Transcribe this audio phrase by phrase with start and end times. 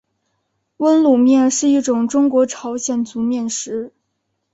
[0.77, 3.93] 温卤面是一种中国朝鲜族面食。